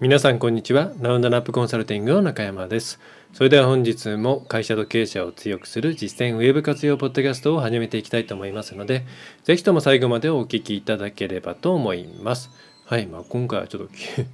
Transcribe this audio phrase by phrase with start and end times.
[0.00, 0.92] 皆さんこんにちは。
[1.00, 2.98] ラウンドナップコンサルティングの中山です。
[3.34, 9.04] それでは本日も会社と経営者を強くする実践ウェブ活用ポッドキャストを始めていきたいと思いますので
[9.44, 12.48] ぜひとも最後までお聞きいただければと思います。
[12.86, 13.90] はいまあ今回はちょっと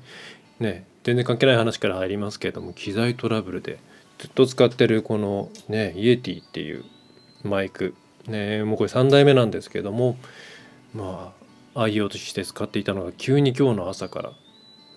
[0.64, 3.80] ね全然関係ない話から入りますけれども機材トラブルで
[4.18, 6.84] ずっと使ってるこのねイエティっていう
[7.42, 7.96] マイク。
[8.28, 10.16] ねもうこれ3代目なんですけども
[10.94, 11.34] ま
[11.74, 14.32] あ愛用として使っていたのが急に今日の朝から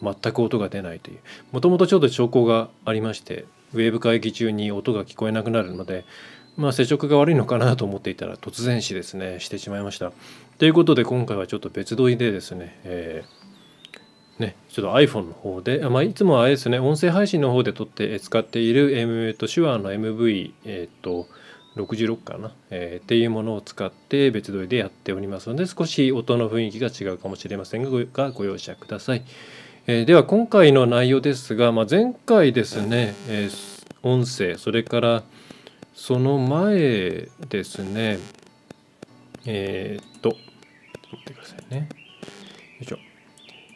[0.01, 1.19] 全く音が出ないという
[1.51, 6.05] もともとちょっと兆候がありましてウェーブ会議中に音が聞こえなくなるので
[6.57, 10.11] まあ接触が悪いのかなと思っていたら突然死ですねしてしまいました。
[10.57, 21.27] ということで今回はちょっと別撮りでですね、えー、ね、ちょっと iPhone の方で、まあ、いつもあれですね、音声配信の方で撮って使っている、M、と手話の MV、えっと、
[21.77, 29.23] 66かな、えー、っていうものを使って別撮りでやっておりますので少し音の雰囲気が違うかもしれませんがご容赦ください。
[29.91, 35.23] えー、では今回の内容ですが、まあ、前回ですね、えー、音声それから
[35.95, 38.19] その前ですね
[39.47, 41.89] えー、っと待ってくださいね。
[41.89, 43.08] よいしょ。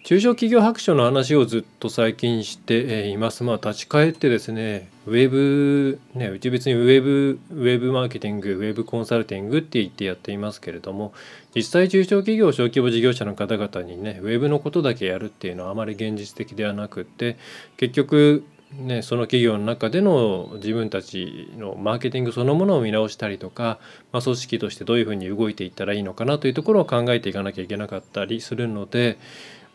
[0.04, 3.46] 中小企業白書の話をずっと最近しています。
[3.46, 11.14] まあ、立ち返ってですね、ウェブ、ね、うち別にウェブ、ウェブマーケティング、ウェブコンサルティングって言ってやっていますけれども、
[11.56, 17.38] 実際中小企業、小規模事業者の方々にね、ウェブのことだけやるっていうのはあまり現実的ではなくって、
[17.78, 23.80] 結局、ね、その企業の中での自分たちのマーケティングそのものを見直したりとか、
[24.12, 29.18] まあ、組織としてどういうふうに動いていったらいいのかなというところを考えていかなきゃいけなかったりするので、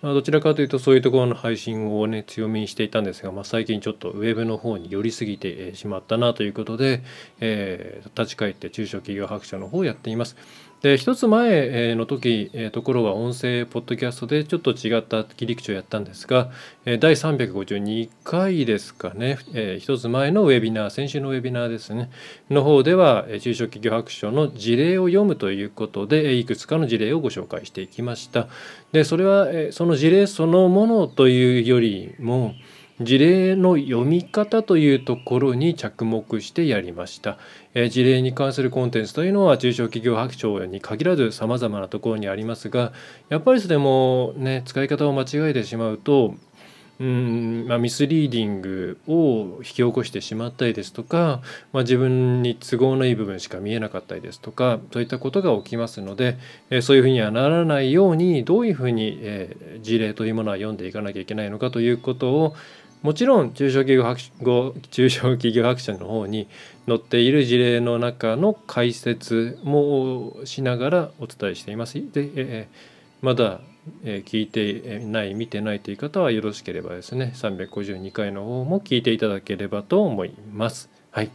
[0.01, 7.03] まあ、どちらかというとそういうところの配信をね強みにしていたんですが、まあ、最近ちょっとウェブの方に寄りすぎてしまったなということで、
[7.41, 10.37] えー、立ち返って中小企業白書の方をやっています。
[10.83, 16.53] で一つ前の時ところは音声ポッドキャストでちょっと違った切り口をやったんですが
[16.85, 19.39] 第352回ですかね。
[19.81, 22.11] 一つ前のウェビナー先週のウェビナーですね。
[22.49, 28.47] の方では中小企業白書の事例を読むということでいくつかの事例をご紹介していきました。
[28.93, 32.55] でそれはその事例そのものというよりも
[33.01, 37.39] 事例の読み方というところに着目してやりました。
[37.75, 42.93] え事例に関するコンテンツというのは中小企業白書に限らず様々なところにありますが
[43.29, 46.35] やっぱりそれもね使い方を間違えてしまうと
[47.01, 51.43] うんまあ、ミスリーディングを引き起こしてしまったりですとか、
[51.73, 56.39] まあ、自分に都合のいい部分しか見えなかったりですとかそういったことが起きますので、
[56.71, 62.57] えそういうふうにはならないようにどういうふうに、え事例というものは読んでいかなきゃいけないのかということを
[63.03, 66.49] もちろん中小企業白中小企業白書の方に
[66.87, 71.95] 載っている事例の中の解説もしながらお伝えしています。
[71.95, 72.69] で、え
[73.21, 73.61] まだ、
[74.05, 80.91] 聞いてない見てないという方はよろしければですね352回の方も聞いていただければと思います。
[81.11, 81.31] はい。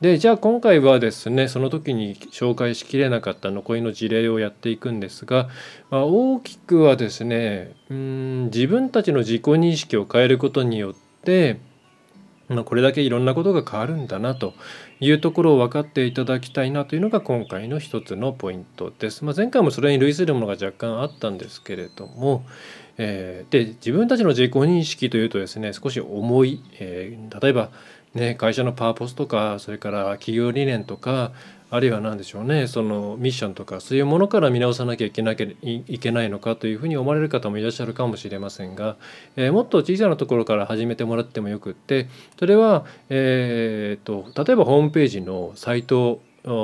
[0.00, 5.48] でじゃあ今回はですねその時に紹介しきれなかった残りの事例をやっていくんですが、
[5.90, 10.94] まあ、大きくはですねうん自分たちの自己認識を変えることによっ
[11.24, 11.58] て、
[12.48, 14.54] まあ、これだけいろんなことが変わるんだなと
[15.00, 19.24] いうところを分かっていただきたいなというのが今回の一つのポイントです。
[19.24, 22.44] まあ、前回もそれに類するものが若干あったんですけれども、
[22.98, 27.70] え、で自分たちの自己認識というとですね少し重い、えー、例えば
[28.18, 31.32] ね、会社のパーポスとかそれから企業理念とか
[31.70, 38.96] あるいは何でしょうねそのミッションとかそういうものから見直さなきゃいけなきゃいけないのかというふうに思われる方もいらっしゃるかもしれませんが、
[39.36, 42.08] えー、もっと小さなところから始めてもらってもよくって
[42.38, 46.20] それは、えーと、と例えばホームページのサイト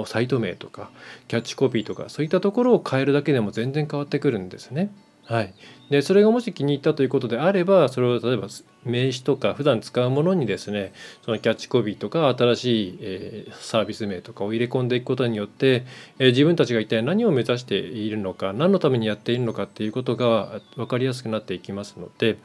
[0.06, 0.90] サイト名とか
[1.28, 4.90] キャッチコピーとかそういったところを変えるだけでも全然変わってくるんですね。
[5.26, 5.54] はい、
[5.88, 8.48] でそれがもし気に入ったということであればそれを例えば
[8.84, 10.92] 名詞とか普段使うものにですね
[11.24, 15.86] そのキャッチコピーとか新しい、え、サービス名とかを入れ込んでいくことによって、
[16.18, 22.36] え、自分たちが一体何を目指しているのか何のためにやっているのかっていうことが分かりやすくなっていきますので、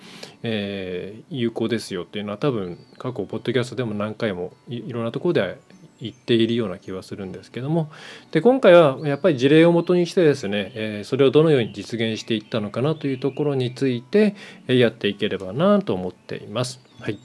[0.43, 5.59] え、有効ですよっていうのは多分過去ポッドキャストでも何回もいろんなところで
[6.01, 7.91] 言っているような気はするんですけども
[8.31, 14.35] で今回はやっぱり事例をもとにしてですね、えそれをどのように実現していったのかなというところについて
[14.67, 16.79] やっていければなと思っています。
[16.99, 17.19] はい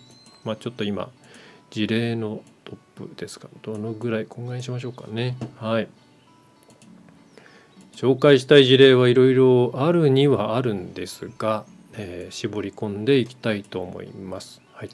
[0.44, 1.10] まあ、ちょっと今
[1.70, 5.36] 事例のトップですかどのぐらいこんぐらいにしましょうかね。
[5.56, 5.88] はい
[7.94, 14.60] 紹介したい事例はいろいろあるにはあるんですが、えー、絞り込んでいきたいと思います。
[14.72, 14.90] はい。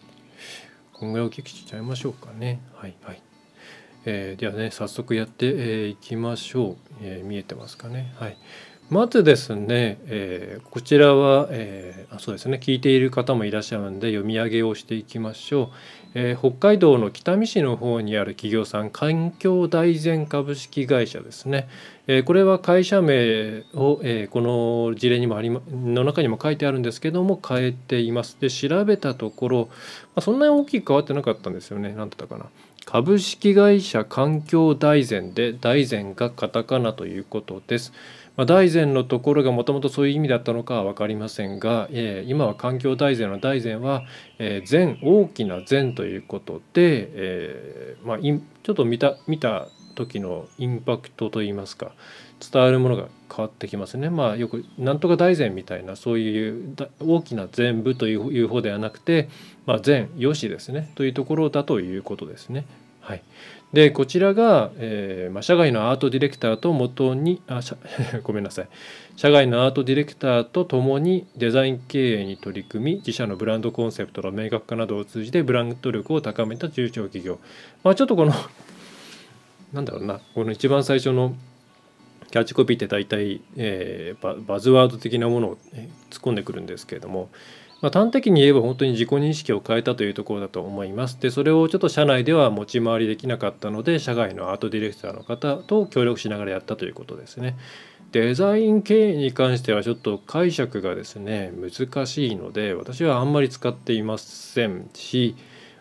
[0.92, 2.60] こんぐらいお聞きしちゃいましょうかね。
[2.74, 3.22] はいはい。
[4.04, 8.12] えー、ではね早速やってい、えー、きましょう、えー、見えてますかね。
[8.18, 8.36] はい。
[8.90, 12.58] まずですね、えー、こちらは、えー、あそうですね。
[12.60, 15.68] 聞いている方もいらっしゃるんで読み上げをしていきましょう、
[16.14, 21.68] えー、北海道の北見市の方にある企業さん環境大全株式会社ですね、
[22.08, 28.36] えこれは会社名を、えこの事例にもありの中にも書いてあるんですけども変えています。
[28.40, 29.74] で調べたところ、ま
[30.16, 31.94] あ、そんなに大きく変わってなかったんですよね。
[31.96, 32.46] 何だったかな。
[32.92, 37.92] 株式会社環境大全で大全がカタカナということです。
[38.36, 44.02] まあ、大善のところがもともとそういう意味だったのかは分かりませんが、えー、今は環境大善の大善は、
[44.40, 51.92] えー、善大きな善ということで、えーまあ、ちょっと見た見た時のインパクトといいますか
[52.40, 54.10] 伝わるものが変わってきますね。
[54.10, 59.28] まあよくなんとか大善みたいなそういう大きな全部という方ではなくて、
[59.66, 62.64] まあ、善よしですねというところだということですね。
[63.00, 63.22] はい、
[63.72, 67.60] でこちらが、えーま、社外のアートディレクターと元にあ
[68.22, 68.68] ごめんなさい。
[69.16, 77.38] 社外のアートディレクターと共にデザイン経営に取り組み自社のブランドコンセプトの明確化などを通じてブランド力を高めた中小企業、
[77.84, 78.32] まあ、ちょっとこの
[79.74, 81.36] なんだろうなこの一番最初の
[82.30, 85.58] キャッチコピーって大体、えー、バズワード的なものを、
[86.10, 87.28] 突っ込んでくるんですけれども
[87.82, 91.20] まあ、端的に言えば本当に自己認識を変えたというところだと思います。
[91.20, 97.56] でそれをちょっと社内では持ち回りできなかったので社外のアートディレクターの方と協力しながらやったということですね。
[98.12, 105.36] デザイン経営に関してはちょっと解釈がですね難しいので私はあんまり使っていませんし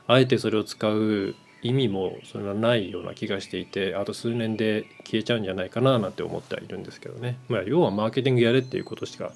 [0.06, 9.31] あえてそれを使う意味もそれはないような気がしていてあと数年で消えちゃうんじゃないかななんて思ってはいるんですけどね、まあ、要はマーケティングやれっていうことしか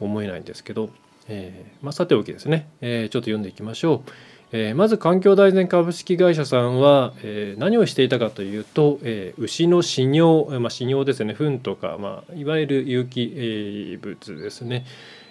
[0.00, 0.90] 思えないんですけど
[1.28, 4.10] えー、まあ、さておきですね、えー、ちょっと読んでいきましょう。
[4.52, 11.34] えー、まず環境大全株式会社さんは、えー、何をしていたかというと、えー、牛の飼尿、まあ、飼尿ですね。
[11.34, 14.84] 糞とか、まあ、いわゆる有機、え物ですね、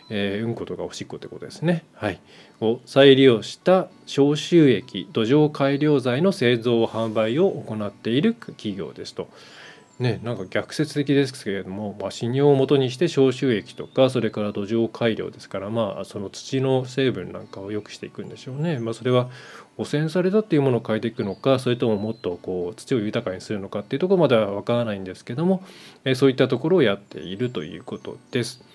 [0.10, 2.20] えうんことかおしっこということですね、はい、
[2.62, 9.30] を再利用した消臭液土壌改良剤の製造販売を行っている企業ですと。
[9.98, 18.80] ね、なんか逆説的ですけれども、まあ、死尿をもとにして消臭液とかそれから土壌改良ですからまあその土の成分なんかを良くしていくんでしょうね。
[18.80, 19.30] まあ、それは
[19.78, 25.64] 汚染されたっていうものを変えていくのかそれとももっとこう土を豊かにするのかっていうところまでは分からないんですけども、
[26.04, 28.66] えそういったところをやっているということです。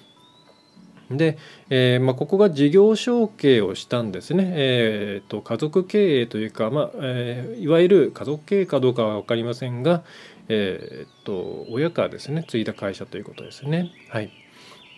[1.10, 1.38] で、
[1.70, 10.04] えーまあ、ここが事業承継をしたんですね、えーと、家族経営というか、まあえー、いわゆる家族経営かどうかは分かりませんが、
[10.52, 13.92] えー、と親からですね継いだ会社ということですね。
[14.08, 14.32] はい、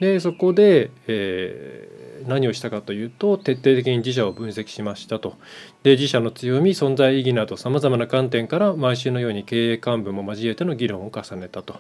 [0.01, 5.37] でそこで、えー、何をしたかというと徹底的に自社を分析しましたと。
[5.83, 11.77] で自社の強み存在意義などさまざまな観点から毎週のように経営幹部も交えての議論を重ねたと。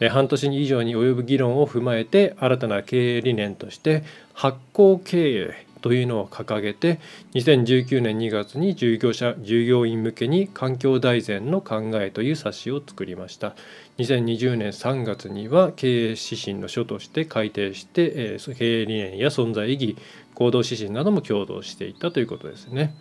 [0.00, 4.02] で半年以上に及ぶ議論を踏まえて新たな経営理念として
[4.34, 6.98] 発行経営というのを掲げて
[7.34, 13.54] 2019年2月に従業者従業員向けに環境大全の考えという冊子を作りました
[13.98, 19.96] 2020年3月には経営指針の書として改定して、え経営理念や存在意義
[20.34, 22.94] 行動指針なども共同していたということですね。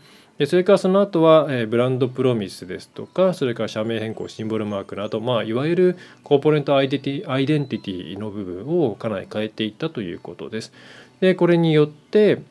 [0.48, 10.74] それからその後は、えブランドプロミスですとかそれから社名変更シンボルマークなど、まあ、いわゆるコーポレントアイデンティアイデンティティの部分をかなり変えていったということです。
[11.20, 12.42] でこれによって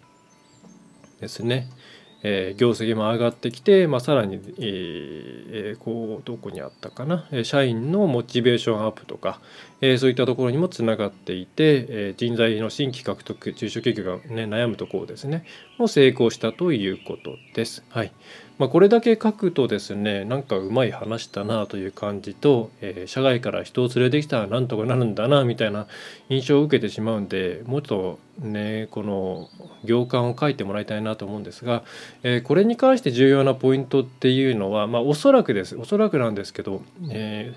[1.20, 1.68] ですね、
[2.22, 7.28] えー、業績も上がってきて、まあ、さらに、えー、こうどこにあったかな。
[7.44, 9.40] 社員のモチベーションアップとか、
[9.80, 15.44] えー、そういったところにもつながっていて、え人材の新規獲得中小企業が、ね、悩むところですね。
[15.78, 17.84] も成功したということです。
[17.88, 18.12] はい。
[18.60, 25.86] まあ、これだけ書くとですねなんかうまい話だなという感じと、えー、社外から人を連れてきたらなんとかなるんだなみたいな
[26.28, 29.48] 印象を受けてしまうんでもっとねこの
[29.84, 31.84] 行間を書いてもらいたいなと思うんですが、
[32.22, 37.54] えー、これに関して重要なポイントっていうのはまあおそらくですおそらくなんですけど、え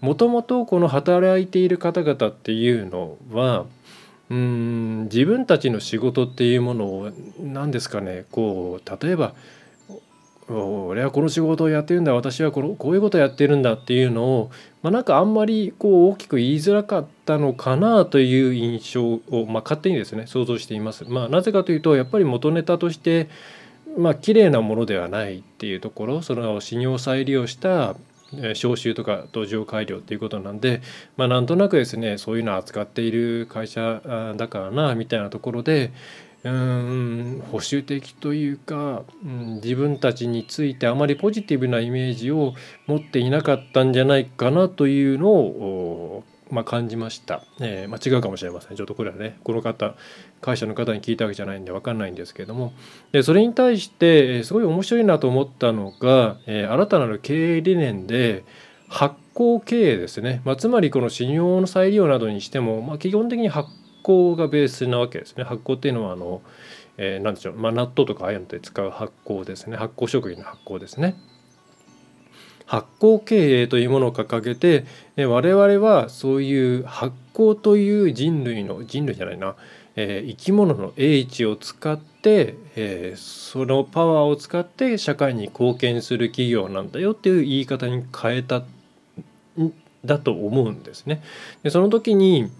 [0.00, 3.66] もともとこの働いている方々っていうのは
[4.30, 9.34] うん自分たちの仕事っていうものを何ですかねこう例えば
[10.50, 14.50] 俺はこの仕事をやってるんだ私はこのこういうことをやってるんだっていうのを、
[14.82, 21.04] まあ、なんかあんまりこう大きく言いづらかったのかなという印象を、まあ、勝手にですね想像しています。
[21.04, 23.28] まあ、なぜかというとやっぱり元ネタとして
[23.98, 27.96] まあ綺麗なものではないっていうところその信用再利用した
[28.54, 30.82] 消臭とか土壌改良っていうことなんで、
[31.16, 35.92] まあ、なんとなくですねそういうのを扱っている会社だからなみたいなところで
[36.50, 42.54] うん保守的というか、うん、自分たちについてあまりポジティブなイメージを
[42.86, 48.76] 持っていなかったんじゃないかなというのをまあ、感じました、えー、まあ、違うかもしれません。
[48.76, 49.94] ちょっとこれはねこの方
[50.40, 52.72] 会社の方に聞いたわけじゃないんで分かんないんですけども。
[53.12, 58.44] でそれに対してすごい面白いなと思ったのが、えー、新たなる経営理念で
[58.88, 63.87] 発行経営ですね、まあ、つまりこの信用の再利用などにしても、ま、基本的に発行
[64.36, 65.44] がベースなわけですね。
[65.44, 66.42] 発行っていうのはあの、
[66.96, 69.76] えー、何でしょう、まあ、納豆とかああいうので使う発酵ですね。
[69.76, 71.16] 発酵食品の発酵ですね。
[72.68, 74.84] 発酵経営というものを掲げて
[75.16, 79.56] 我々はそういう発酵という人類の人類じゃないな、
[79.96, 89.72] えー、生き物の英知を使って、えー、そのパワーを使って社会に貢献する企業なんだよっていう言い方に変えたん
[90.04, 91.22] だと思うんですね。
[91.62, 92.50] でその時に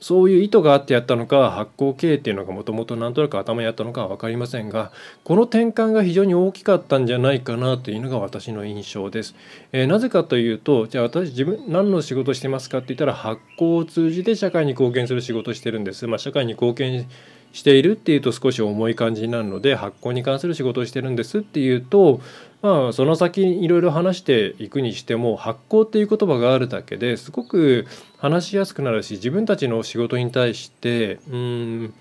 [0.00, 4.92] そういう意図があってやったのか発行経営っていうのがもともとなんとなく頭にあったのかは分かりませんが
[5.24, 9.34] この転換が非常に大きかったんじゃないかなというのが私の印象です。
[9.72, 16.06] えー、なぜかというとじゃあ私自分何の仕事してますかって言ったら発行を通じて社会に貢献する仕事をしてるんです。
[16.06, 17.06] まあ、社会に貢献
[17.52, 22.20] しているっていうと少し重い感じになるので発行に関する仕事をしてるんですっていうと
[22.60, 27.86] まあその先いろいろ話していくにしても発行っていう言葉があるだけですごく
[28.18, 31.94] 話しやすくなるし自分たちの仕事に対してうん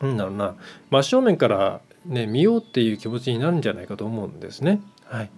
[0.00, 0.54] なんだろうな
[0.90, 4.80] 真正面からね見ようっていう気持ちになるんじゃないかと思うんですね。
[5.04, 5.30] はい、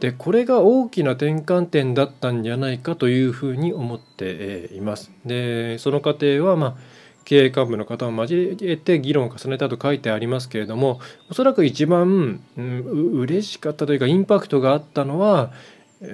[0.00, 5.10] でこれが大きな転換点だったんじゃないかというふうに思っています。
[5.24, 6.76] でその過程はまあ
[7.24, 11.00] 経営幹部の方を交えて議論を重ねたと書いてありますけれども
[11.30, 15.52] おそらく一番、うん、嬉しかったというかインパクトがあったのは、
[16.00, 16.06] え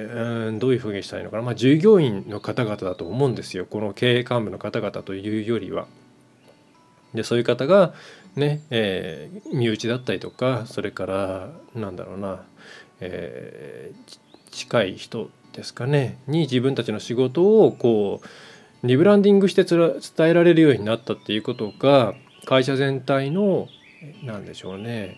[0.50, 5.86] ー、どういうふうにしたいのかな、まあ、従業員の方々だと思うんですよこの経営幹部の方々というよりは。
[7.14, 7.94] でそういう方が
[8.36, 12.44] ね、えー、身内だったりとかそれからなんだろうな、
[13.00, 14.18] えー、
[14.50, 18.26] 近い人ですかねに自分たちの仕事をこう
[18.84, 23.68] リブランディングして伝えられるようになったっていうことが会社全体の
[24.24, 25.16] 何でしょうね、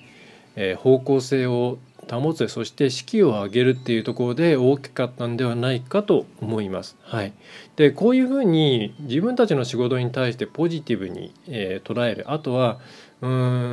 [0.56, 1.78] えー、方向性を
[2.10, 6.96] 保つそして士気を上げるっていうところで大きかったんではないかと思います。
[7.02, 7.32] はい、
[7.76, 12.80] でこういうふうに自分たちの仕事に対してポジティブに、えー、捉えるあとは
[13.20, 13.28] う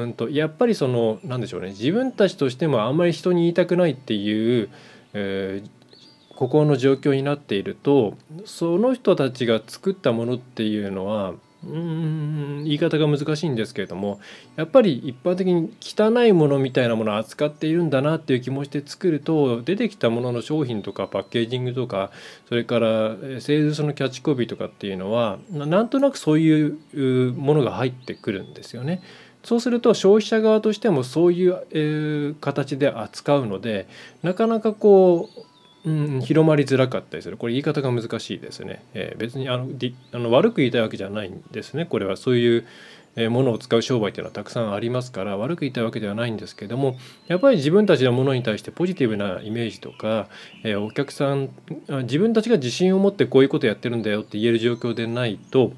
[0.07, 4.69] んとやっぱりその何でしょうね自分たちとしてもあんまり人に言いたくないっていう、
[5.13, 5.69] えー、
[6.37, 8.13] ここの状況になっていると
[8.45, 11.33] その人たちが作ったものっていうのは
[11.65, 14.19] うん言い方が難しいんですけれども
[14.55, 22.11] やっぱり一般的に汚いものみたいなものを扱っているんだなっていう気持ちで作ると出てきたものの商品とかパッケージングとか
[22.47, 29.01] それから製図のキャッチコピーとかっていうのはなんとなくそういうものが入ってくるんですよね。
[29.43, 33.87] そうすると消費者側としてもそういう、形で扱うので
[34.21, 35.46] なかなかこう
[35.87, 37.37] うん、広まりづらかったりする。
[37.37, 39.69] これ言い方が難しいですね、えー、別にあの
[40.11, 41.85] あの悪く言いたいわけじゃないんですね。
[41.85, 42.65] これはそういう
[43.29, 50.27] ものを使う商売っていうのはたくさんありますから悪く言いたいわけではないんですけどもやっぱり自分たちのものに対してポジティブなイメージとか、
[50.63, 51.49] えー、お客さん
[52.03, 55.71] 自分たちが自信を持ってこういうことやってるんだよって言える状況でないと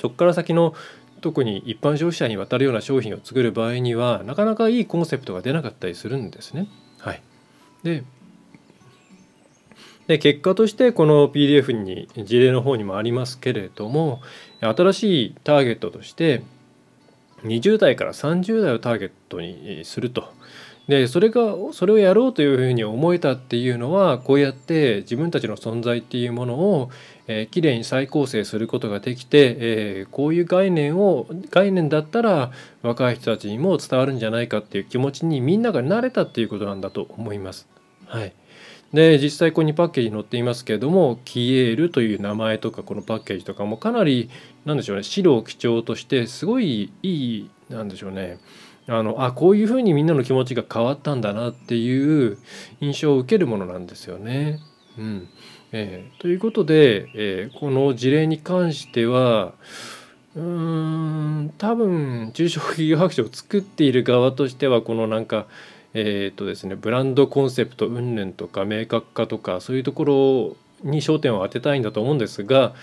[0.00, 0.74] そこから先の
[1.20, 6.68] 特に一般消費者に渡るような商品を作る場合にはなかなかいいコンセプトが出なかったりするんですね。
[7.00, 7.22] はい、
[7.82, 8.04] で
[10.08, 14.20] で結果としてこの PDF に事例の方にもありますけれども
[14.60, 16.42] 新しいターゲットとして
[17.44, 20.32] 20代から30代をターゲットにすると。
[20.88, 26.90] でそれがそれをやろうというふうに思えたっていうのはこうやって自分たちの存在っていうものを、
[27.26, 37.68] えー、きれいに再構成することができて、えー、こういう概念を概念だったら若い人たちにも伝わるんじゃないかっていう気持ちにみんなが慣れたっていうことなんだと思います。
[38.06, 38.32] はい、
[38.92, 44.30] で実際ここにパッケージ載っていますけれどもキエールという名前とかこのパッケージとかもかなり
[44.64, 48.38] なんでしょうね白を基調としてすごいいいなんでしょうね
[48.86, 52.38] あのあこういうふうにみんなの気持ちが変わったんだなっていう
[52.80, 54.60] 印象を受けるものなんですよね。
[54.96, 55.28] うん
[55.72, 59.52] えー、ということで、えー、この事例に関しては
[60.34, 65.46] うーん多分中小企業白書を作っている側としてはこのなんか
[65.94, 72.74] えーとですね、ブランドコンセプト云々とか明確化とかそういうところに焦点を当てたいんだと思うんですが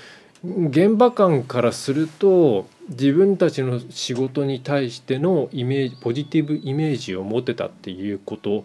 [0.43, 8.63] 現場感からすると自分たちの仕事に対してのイメージポジティブイメージを持てたっていうこと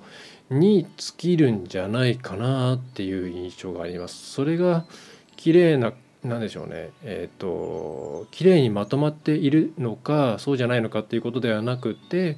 [0.51, 4.33] に尽きるんじゃないかなっていう印象があります。
[4.33, 4.85] それが
[5.37, 5.93] 綺麗な
[6.23, 12.37] 何でしょうねえっ、ー、と綺麗にまとまっているのかそうじゃないのかっていうことではなくて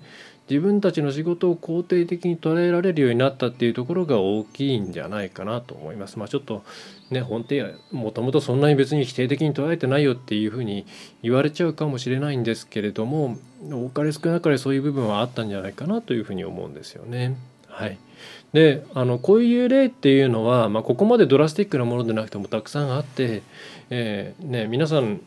[0.51, 6.19] 自分たちの仕事を肯定的に捉えられるようになったっていうところが大きいんじゃないかなと思います。
[6.19, 6.63] まあ、ちょっと
[7.11, 10.85] ね本当はもともとそんなに別に否定的に捉えてないよっていうふうに
[11.23, 13.37] 言われちゃうかもしれないんですけれども
[13.71, 17.37] 多かれ少なかれそういう部分はあったんじゃないかなというふうに思うんですよね。
[17.69, 17.99] はい、
[18.53, 23.43] であのこういう例っていうのは、まあ、ここまでドラスティックなものでなくてもたくさんあって、
[23.89, 25.23] えー、ね、皆さん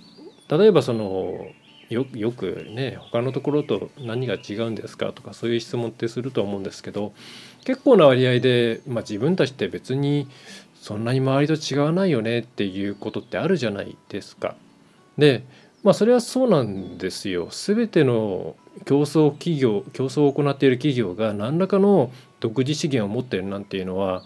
[0.48, 1.48] 例えばその
[1.90, 7.14] よよくね他のところと何が違うんですかとかそういう質問ってすると思うんですけど
[7.64, 10.28] 結構な割合で、まあ、自分たちって別に
[10.76, 14.56] そんなに周りと違わないよねっていうことってあるじゃないですか。
[15.18, 15.44] で
[15.84, 17.50] まあそれはそうなんですよ。
[17.52, 24.24] 全ての競争企業競争を行っている企業が何らかの独自資源を持ってるなんていうのは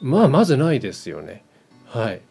[0.00, 1.44] まあまずないですよね。
[1.86, 2.22] はい。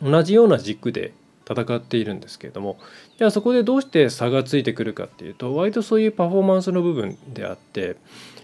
[0.00, 1.12] 同じような軸で
[1.52, 2.78] 戦っているんですけれども
[3.18, 7.96] じゃあそこでどうして差がついてくるかっていうと割とそういうパフォーマンスの部分であって、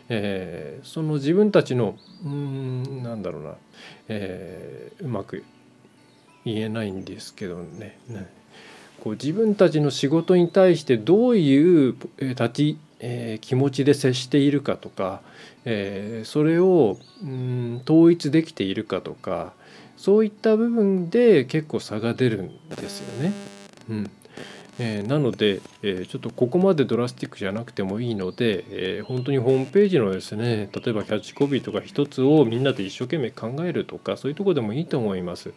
[0.08, 3.54] えー、その自分たちのうんなんだろうな、
[4.08, 5.44] えー、うまく
[6.44, 7.98] 言えないんですけどね。
[9.02, 15.20] こう自分たちの仕事に対してどういう立ち、えー、気持ちで接しているかとか、
[15.64, 19.52] えー、それをうん統一できているかとか
[19.98, 23.32] そういった部分で結構差が出るんですよね。
[23.90, 24.10] うん
[24.80, 35.52] えー、なので、えー、ちょっとここまでドラスティックじゃなくてもいいので、えー、本当にホームページのですね例えばキャッチコピーとか一つをみんなで一生懸命考えるとかそういうとこでもいいと思います。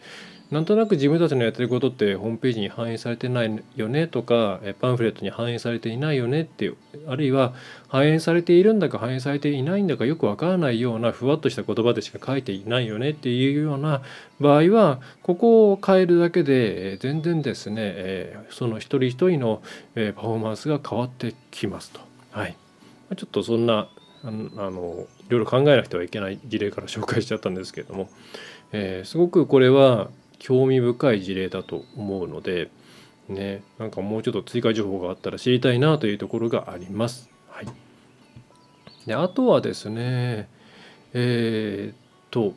[0.52, 6.76] なんとなく自分たちのやってることってホームページに反映されてないよねとかパンフレットに反映されていないよねっていう
[7.08, 7.54] あるいは
[7.88, 14.02] 反映されているんだか反映されていないんだかよくわからないようなふわっとした言葉でしか書いていないよねっていうような
[14.40, 19.62] 場合はここを変えるだけで全然ですねその一人一人の
[19.94, 22.00] パフォーマンスが変わってきますと。
[22.32, 22.56] はい、
[23.16, 23.88] ちょっとそんな
[24.22, 28.10] あのいろいろ考えなくてはいけない事例から紹介しちゃったんですけれども、
[28.72, 30.10] えー、すごくこれは
[30.42, 32.68] 興味深い事例だと思うので、
[33.28, 37.30] ね、なんかもうちょっと追加情報があったら知りたいなというところがあります。
[37.48, 37.66] はい、
[39.06, 40.48] であとはですね
[41.14, 41.96] えー、っ
[42.32, 42.54] と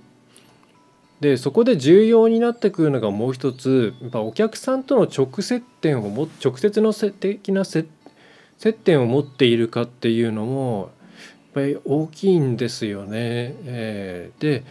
[1.22, 7.88] でそこで重要になってくるのがもう一つやっぱお客さんとの直接点をも直接の的な接
[8.84, 13.56] 点を持っているかっていうのもやっぱり大きいんですよね。
[13.66, 14.64] えー、で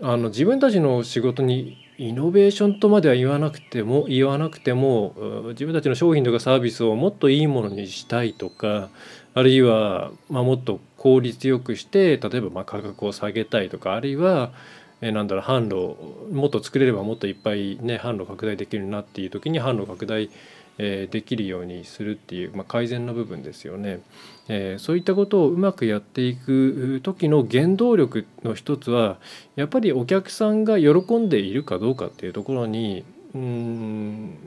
[0.00, 5.14] あの自分たちの仕事にイノベーションとまでは言わなくても言わなくても
[5.50, 8.90] 自分たちの商品とかサービスをもっといいものにしたいとか
[9.34, 14.52] あるいは、まあ、もっと効率よくして例えばま価格を下げたいとかあるいは
[15.00, 20.30] えなんだろう販路もっと作れればもっといっぱいね販路拡大できるなっていう時に販路拡大
[20.78, 24.00] えできるようにするっていう、まあ、改善の部分ですよね、
[24.48, 29.18] えー、そういったことをうまくやっていく時の原動力の一つは
[29.56, 33.04] やっぱりお客さんが喜んでいるかどうかっていうところに
[33.34, 34.38] うん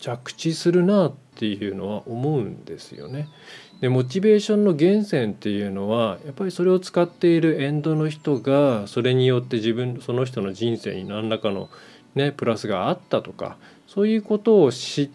[0.00, 3.28] 着地するなっていうのは思うんですよね。
[3.80, 11.70] でモチベーションの源泉っていうのはやっぱりそれを使っているエンドの人がそれによって自分その人の人生に何らかの
[12.14, 15.10] ねプラスがあったとかそういうことを知っ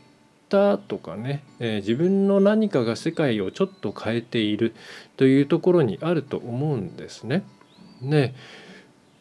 [0.49, 4.73] たとかね、えー、自分の何かが世界をちょっと変えている
[5.17, 7.43] というところにあると思うんですね。
[8.01, 8.35] ね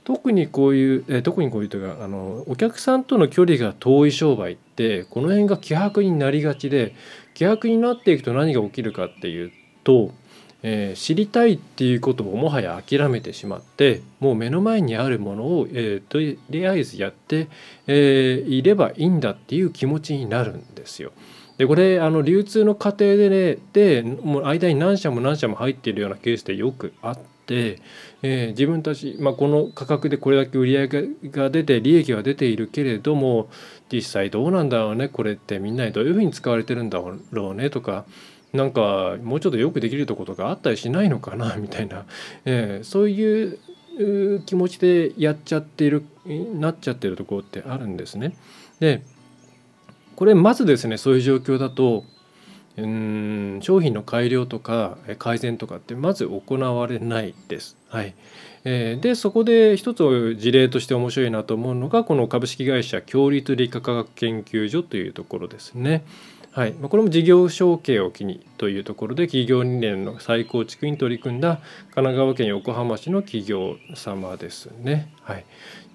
[0.05, 6.95] 特にこういう、えー、特にこういうというかあのお客さんとの距離が遠い商売ってこの辺が希薄になりがちで
[7.33, 10.13] 希薄になっていくと何が起きるかっていうと
[10.67, 17.49] えー、知りたいっていうことをもはや諦めてしまってもう目の前にあるものを、えー、とりあえずやって、
[17.87, 21.13] えー、いればいいんだっていう気持ちになるんですよ。
[21.59, 27.79] でこれあの流通の過程でねでもう間に何社も何社も入っているようなケースでよくあって、
[28.23, 33.51] えー、自分たち、まあ、この価格でこれだけ売り上げが出て利益が出ているけれども
[33.93, 36.99] 実際どうなんだろうねこれってみんなにどういうふうに使われてるんだ
[37.31, 38.07] ろうねとか
[38.55, 42.07] なんかもうちょっとよくできるとことかあったりしないのかなみたいな、
[42.45, 43.59] えー、そういう
[44.47, 46.05] 気持ちでやっちゃってる
[46.55, 48.35] なっちゃってるところってあるんですね。
[48.79, 49.03] で
[50.17, 52.05] これまずですねそういう状況だと
[52.77, 57.77] うん商品の改良とか改善とかってまず行われないです。
[57.89, 58.15] はい
[58.65, 66.05] えー、でそこで一つ事例として面白いなと思うのがこの株式会社強立理化科学研究所というところですね。
[66.55, 75.13] はい、これも事業承継を機にというところで企業理念の再構築に取り組んだ神奈川県横浜市の企業様ですね。
[75.23, 75.45] はい、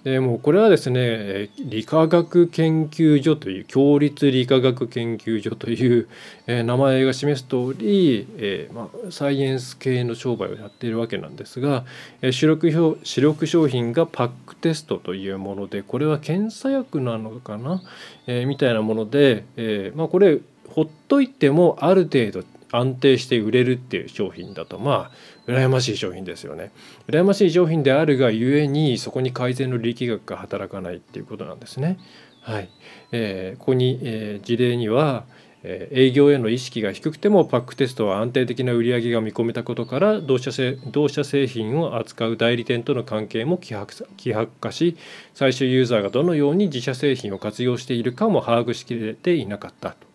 [0.03, 6.07] でもうこれはですね理化学研究所という共立理化学研究所という、
[6.47, 11.85] えー、名前が示す通り、えーまあ、サイエンス系の商売をやっているわけなんですが、
[12.21, 17.81] えー、主力主力商品がパックテストというものでこれは検査薬なのかな、
[18.25, 24.77] えー、みたいなもので、えーまあ、これほっといてもある程度安定して売れるっていう商品だと。
[24.77, 26.71] まあ羨ましい商品ですよね。
[27.07, 31.97] 羨ましい商品であるがゆえにそこに改善の力学が働かないっていうことなんですね。
[32.41, 32.69] はい。
[33.11, 35.25] えー、ここに、えー、事例には
[35.63, 44.95] え営業への意識が低くてもパックテストは安定的な売り上げが見込めたことから同社製同社製品を扱う代理店との関係も希薄希薄化し
[45.33, 50.08] 最終ユーザーがどのように自社製品を活用しているかも把握しきれていなかったと。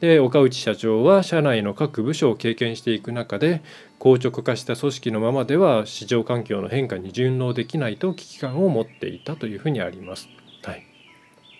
[0.00, 3.62] で岡内社長は社内の各部署を経験していく中で
[3.98, 10.28] 硬直化した組織のままでは市場環境の変化に順応できないと危機感を持っていたというふうにあります。
[10.62, 10.84] はい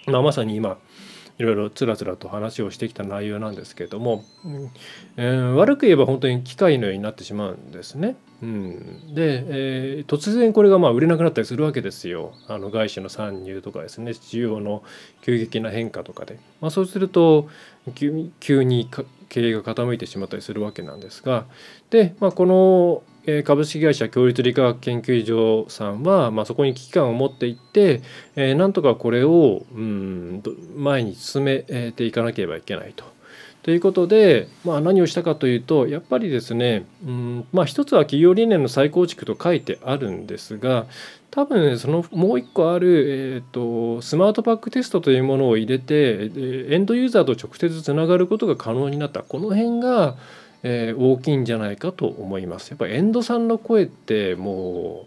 [0.07, 0.79] まあ、まさに今
[1.39, 4.25] いろいろつらつらと話をしてきた内容なんですけれども、
[5.17, 8.17] えー、悪く言えば本当に機械のようになってしまうんですね。
[8.43, 12.35] うん、で、えー、突然これがまあ売れなくなったりするわけですよ。
[12.49, 14.83] あの外資の参入とかですね需要の
[15.23, 17.49] 急激な変化とかで、まあ、そうすると
[17.95, 18.89] 急に
[19.29, 21.47] 経営が傾いてしまったりするわけなんですが
[21.91, 23.03] で、まあ、この
[23.43, 28.01] 株式会社共立理化学研究所さんは、まあ、そこに危機感を持っていって、
[28.37, 30.43] えー、なんとかこれをうん
[30.77, 33.05] 前に進めていかなければいけないと。
[33.63, 40.87] ということで、まあ、何をしたかというとやっぱりですね、うんまあ、一つは企業理念の再構築と書いてあるんですが
[41.31, 46.31] 多分そのもう一個ある、えーと、スマートパックテストというものを入れて
[46.71, 50.17] エンドユーザーと直接つながることが可能になったこの辺が、
[50.63, 52.71] えー、大きいんじゃないかと思います。
[52.71, 55.07] やっぱエンドさんの声っても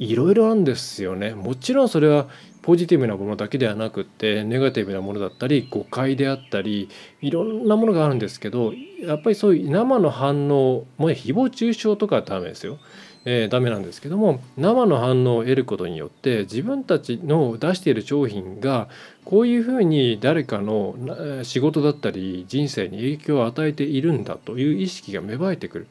[0.00, 1.34] ういろいろあるんですよね。
[1.34, 2.26] もちろんそれは
[2.62, 6.88] ポジティブなものだけではなくってネガティブなものだったり誤解であったり
[7.20, 12.78] いろんなものがあるんですけどやっぱりそういう生の反応もう誹謗中傷とかはダメですよ。
[13.24, 18.88] えー、ダメなんですけども生の反応を得ることによって自分たちの出している商品が
[19.24, 20.94] こういうふうに誰かの
[21.42, 25.86] 仕事だったり人生に影響を与えているんだという意識が芽生えてくる。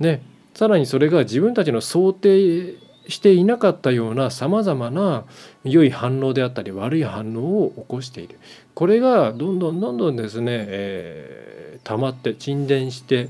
[0.00, 0.20] で
[0.54, 2.74] さらにそれが自分たちの想定
[3.08, 5.24] していなかったようなさまざまな
[5.64, 8.38] 良い反応であったり悪い反応を起こしている
[8.74, 13.28] これがどんどんどんどんですね、えー、溜まって沈殿して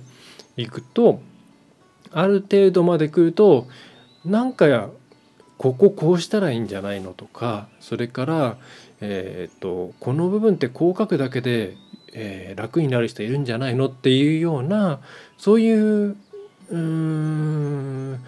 [0.57, 1.21] いくと
[2.13, 3.67] ある程度まで来ると
[4.25, 4.89] なんかや
[5.57, 8.57] こここうしたらいいんじゃないのとかそれから、
[9.01, 11.77] えーと、この部分ってこう書くだけで、
[12.13, 15.01] えー、楽になる人いるんじゃないのっていうような
[15.37, 16.17] そういう
[16.71, 18.21] うん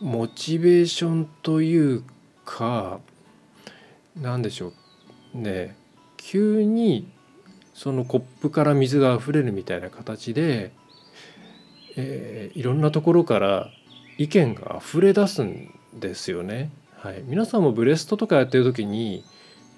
[0.00, 2.02] モチベーションという
[2.44, 3.00] か
[4.20, 4.72] 何でしょ
[5.34, 5.76] うね。
[6.16, 7.10] 急に
[7.74, 10.72] そのコップから水が溢れるみたいな形で、
[11.96, 13.70] えー、いろんなところから
[14.18, 16.70] 意見が溢れ出すんですよね。
[16.98, 19.24] はい、皆さんもブレストとかやってる時に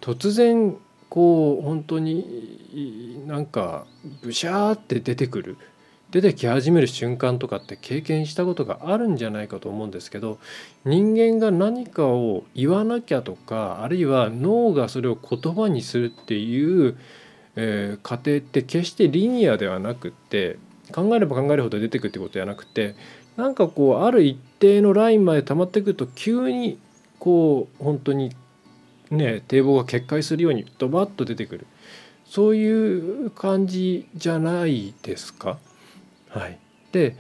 [0.01, 0.77] 突然
[1.09, 3.87] こう本当になんか
[4.23, 5.57] ブシャーって出てくる
[6.11, 10.39] 出てき始める瞬間とかって経験したことがあるんじゃないかと思うんですけど
[10.85, 16.97] 人間が何かを言わなきゃとかあるいは脳がそれを言葉にするっていう、
[17.57, 20.59] えー、過程って決してリニアではなくって
[20.93, 22.95] 考えれば考えるほど出てくってことじゃなくて
[23.37, 26.79] なんかこうある一定のラインまで溜まってくると急に
[27.19, 28.35] こう本当に
[29.11, 31.67] ね堤防が決壊するようにドバッと出てくる
[32.25, 35.59] そういう感じじゃないですか？
[36.29, 36.59] はい、
[36.93, 37.17] で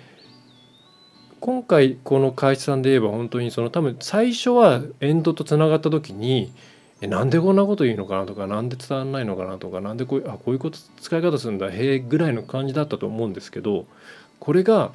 [1.38, 6.52] 今回この会社さんで言えば本当にその多分最初はエンドとつながった時に
[7.00, 13.86] えなんでこんなこと言うのかなとか何で伝わらないのかなとか何でこうあこういうこと使い方するんだへえぐらいの感じだったと思うんですけど
[14.40, 14.92] これが、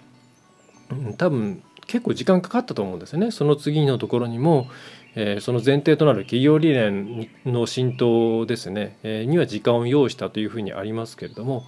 [0.89, 3.31] うん、多分結構時間かかったと思うんですよね。
[3.31, 4.67] その次のところにも、
[5.15, 11.65] えー、その前提となる企業理念の浸透ですね、えー、には時間を要したというふうにありますけれども、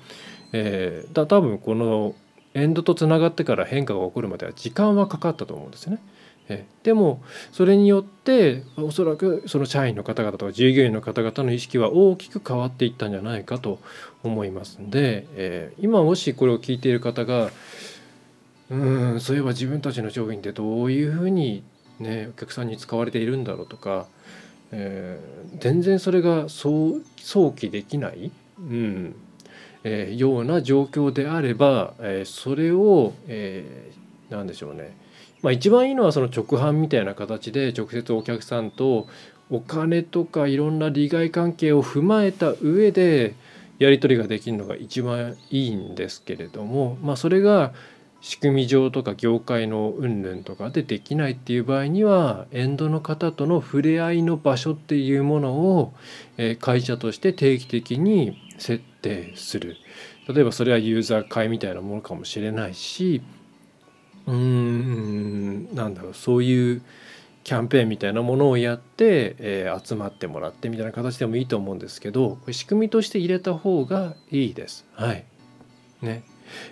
[0.54, 2.16] えー、だ多分この
[2.54, 6.00] エンドとつながってから変化が起こるまでは時間はかかったと思うんですよね。
[6.50, 13.80] えでもそれによっておそらくその社員の方々とか従業員の方々の意識は大きく変わっていったんじゃないかと
[14.24, 17.50] 思いますんで、えー、今もしこれを聞いている方が
[18.70, 21.64] うんそういえば自分たちの商品ってどういうふうに、
[22.00, 24.08] ね、お客さんに使われているんだろうとか、
[24.72, 27.02] えー、全然それが早
[27.56, 29.16] 期できない、うん、
[29.84, 34.03] えー、ような状況であれば、え、それを、えー、
[34.34, 34.98] 何でしょうね、
[35.42, 39.08] まあ、一番いいのはその直販みたいな形で直接お客さんと
[39.50, 43.36] お金とかいろんな利害関係を踏まえた上で
[43.80, 47.74] やり取りができるのが一番いいんですけれども、まあ、それが
[48.22, 55.94] 仕組み上とか業界の云々とかでできないっていう場合にはエンドの方との触れ合いの場所っていうものを
[56.62, 59.76] 会社として定期的に設定する。
[60.34, 63.22] 例えばそれはユーザー会みたいなものかもしれないし
[64.28, 66.82] うーんなんだろうそういう
[67.44, 74.86] キャンペーンみたいなものをやって、えー、集まってもらってみたいな形でもいいと思うんですけどこれ仕組みとして入れた方がいいです。
[74.94, 75.26] はい
[76.02, 76.24] ね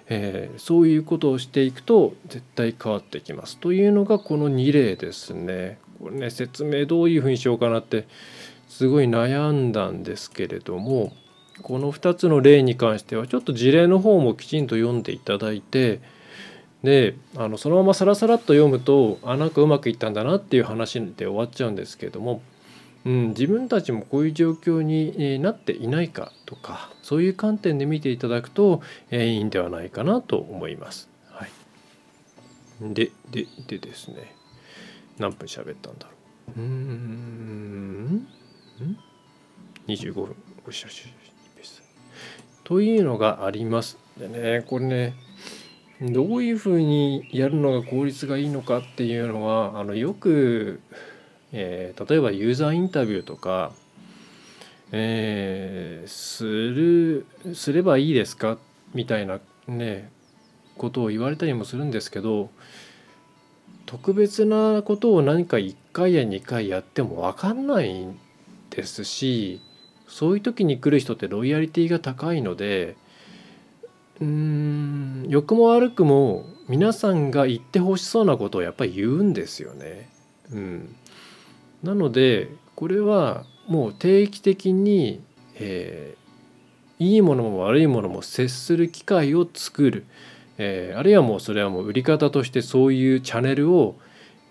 [0.08, 3.58] えー、そういうことをしていくと絶対変わってきます。
[3.58, 5.80] というのがこの2例ですね。
[6.02, 8.08] これね説明どういうふうにしようかなって
[8.68, 11.12] すごい悩んだんですけれども
[11.62, 16.00] この2つの例に関してはちょっと事例の方もきちんと読んでいただいて
[16.84, 22.42] であのそのままさらさらっと読むとあなんかうまくいったんだなっていう話で終わっちゃうんですけれども、
[23.06, 31.10] うん、自分たちもこういう状況になっていないかとかそういう観点で見ていただくと、え、いいんではないかなと思います。
[31.30, 31.50] はい、
[32.82, 34.42] でででですね。
[35.22, 36.12] 何分喋ったんだろ
[36.58, 36.60] う。
[36.60, 38.28] うん
[39.88, 40.36] 25分。
[42.64, 43.98] というのがあります。
[44.18, 45.14] でねこれね
[46.02, 50.82] どういうふうにやるのが効率がいいのかっていうのはあのよく、
[51.52, 53.72] えー、例えばユーザーインタビューとか、
[54.92, 58.58] えー、するすればいいですか？
[58.96, 60.10] みたいなね
[60.76, 62.50] ことを言われたりもするんですけど
[63.86, 68.08] 特別なことを何か1回や2回やっても分かんない
[68.72, 69.62] ですし
[70.08, 72.96] そういう時に来る人ってロイヤリティが高いので
[74.22, 75.26] うん。
[75.28, 80.10] 良くも悪くも皆さんが言ってほしそうなことをやっぱり言うんですよね。
[80.52, 80.96] うん、
[81.84, 85.22] なのでこれはもう定期的に、
[85.56, 90.06] えー、いいものも悪いものも接する機会を作る、
[90.58, 93.96] えー、あるいはもうそれはもう売り方としてそういうチャンネルを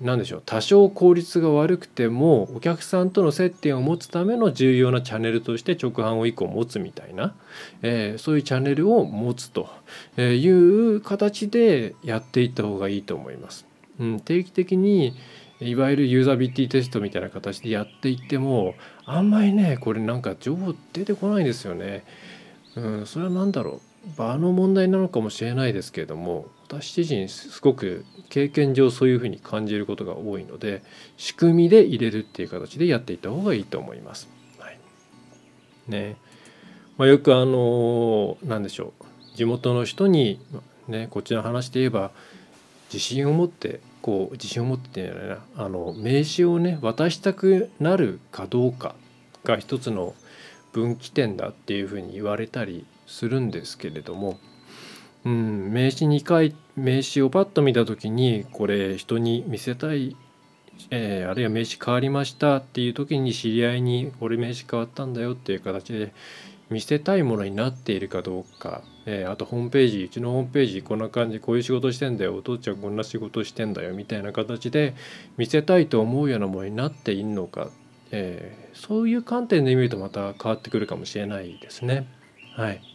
[0.00, 7.34] 何でしょう多少効率が悪くてもお客さんとの接点を持つための重要なチャンネルとして直販を1個持つみたいな、
[7.82, 9.68] えー、そういうチャンネルを持つと
[10.18, 13.66] いう形でやっていった方がいいと思います。
[13.98, 15.14] うん、定期的に
[15.60, 22.04] いわゆるユーザビリティテストみたいな形でやっていってもあんまりねこれなんか情報出てこないんですよね。
[22.74, 30.82] うん、それは何だろう場の問題なのかもしれないですけれども私自身すごく経験上そういうふうに感じることが多いので
[31.18, 34.28] 仕組みで入れるっていう形でやっていった方がいいと思います。
[34.58, 34.78] はい、
[35.88, 36.16] ね。
[36.96, 39.36] まあ、よくあの何でしょう。
[39.36, 40.40] 地元の人に、
[40.88, 42.10] ね、こっちの話で言えば
[42.92, 48.94] 自信を持ってこう自信を持ってなあの名刺をね渡したくなるかどうか
[49.44, 50.14] が一つの
[50.72, 54.38] 分岐点だっていうふうに言われたりするんですけれども
[55.24, 60.16] うん、名刺2回名刺をパッと見た時にこれ人に見せたい、
[60.90, 66.12] えー、あるいは名刺変わりましたっていう時に知り合いに「俺名刺変わったんだよ」っていう形で
[66.70, 72.36] 見せたいものになっているかどうか、えー、あとホームページうちのホームページこんな感じこういう仕事してんだよ。
[72.36, 73.92] お父ちゃんこんな仕事してんだよ。
[73.92, 74.94] みたいな形で
[75.36, 77.70] 見せたいと思うようなものになっているのか、
[78.12, 82.06] えー、そういう観点で見るとまた変わってくるかもしれないですね。
[82.54, 82.89] はい。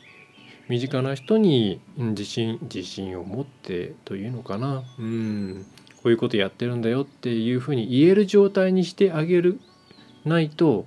[0.68, 4.84] 身近な人に自信自信を持ってというのかな。
[5.00, 5.66] うん。
[5.98, 9.60] こういうことやってるんだよっていうふうに言える状態にしてあげる
[10.24, 10.86] ないと、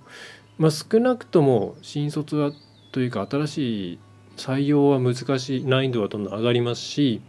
[0.58, 2.52] まあ、少なくとも新卒は
[2.92, 3.98] というか新しい
[4.36, 7.20] 採用は難しい難易度はどんどん上がりますし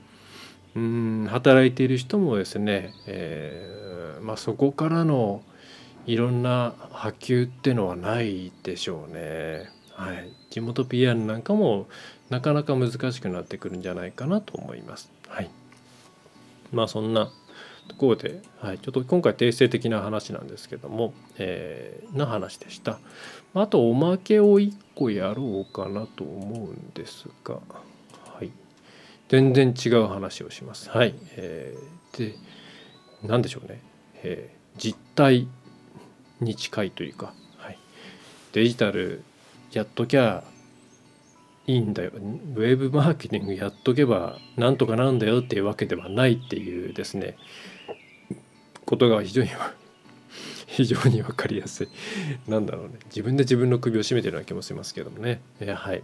[0.76, 1.28] うん。
[1.30, 5.42] 働いている人もですね、えーまあ、そこからの
[6.06, 9.70] いろんな波及ってのはないでしょうね。
[9.94, 11.88] はい、地元 PR なんかも
[12.30, 15.12] なかなか難しくなってくるんじゃないかなと思います。
[15.28, 15.50] はい、
[16.72, 17.32] まあそんな
[17.88, 23.00] ところで、はい、ちょっと今回定性的な話なんですけども、えー、な話でした。
[23.54, 28.52] あとおまけを1個やろうかなと思うんですが、はい、
[29.28, 30.89] 全然違う話をします。
[30.89, 32.36] はい、えー、で
[33.24, 33.82] 何でしょうね、
[34.24, 35.48] えー、実態
[36.39, 37.80] に近いというか、はい、
[38.54, 39.24] デジタル
[39.72, 40.44] やっときゃ
[41.67, 42.12] いいんだよ。
[42.13, 47.38] ウェブマーケティングやっとけばなんとかなんだよっていうわけではないっていうですね。
[48.86, 49.50] ことが非常に
[50.65, 51.88] 非常に分かりやすい。
[52.48, 52.93] なんだろうね。
[53.06, 56.04] 自分で自分の首を絞めてるような気もしますけどもね、えー、はい。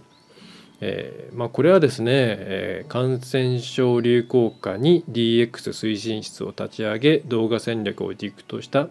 [0.82, 8.90] えー、まあこれはですね、えー、感染症流行下に DX 推進室を立ち上げ動画戦略を軸とした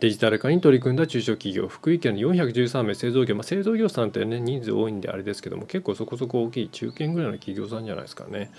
[0.00, 8.50] デジタル化に取り組んだ中小企業福井県の413名製造業、まあ、製造業さんってね人数多いんであれですけども結構そこそこ大きい中堅ぐらいの企業さんじゃないですかね、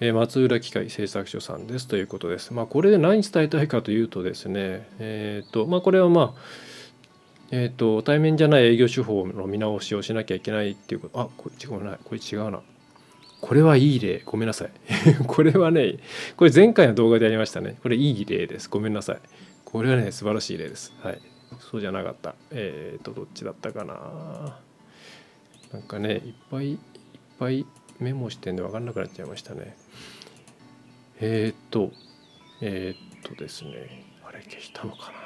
[0.00, 2.52] えー、松浦機械製作所さんですということです。
[2.52, 6.74] まあこれで何伝えたいかというとですねえっ、ー、とまあこれはまあ
[7.50, 11.20] えーと、対面じゃない営業手法の見直しをしなきゃいけないっていうこと。
[11.20, 11.98] あこれ違うない。
[12.02, 12.60] これ違うな。
[13.40, 14.22] これはいい例。
[14.24, 14.70] ごめんなさい。
[15.26, 15.98] これはね
[16.36, 17.76] これ前回の動画でやりましたね。
[17.82, 18.68] これいい例です。
[18.68, 19.18] ごめんなさい。
[19.74, 20.92] これはね素晴らしい例です。
[21.02, 21.20] はい。
[21.58, 22.36] そうじゃなかった。
[22.52, 24.60] えっ、ー、とどっちだったかな。
[25.72, 26.78] なんかねいっぱいいっ
[27.40, 27.66] ぱい
[27.98, 29.76] メモしてんで分かんなくなっちゃいましたね。
[31.20, 31.90] えっ、ー、と
[32.60, 34.04] えっ、ー、とですね。
[34.24, 35.18] あれ消したのかな。